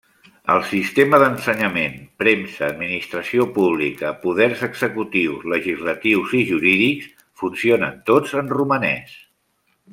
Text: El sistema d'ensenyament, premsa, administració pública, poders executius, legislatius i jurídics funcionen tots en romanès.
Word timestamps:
El 0.51 0.61
sistema 0.67 1.17
d'ensenyament, 1.23 1.99
premsa, 2.21 2.63
administració 2.69 3.47
pública, 3.59 4.13
poders 4.25 4.65
executius, 4.69 5.45
legislatius 5.55 6.35
i 6.41 6.45
jurídics 6.53 7.15
funcionen 7.45 8.05
tots 8.13 8.39
en 8.43 8.55
romanès. 8.59 9.17